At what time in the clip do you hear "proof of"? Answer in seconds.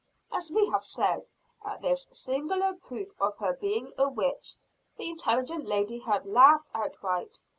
2.73-3.37